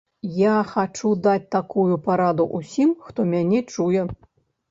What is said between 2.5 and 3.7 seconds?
ўсім, хто мяне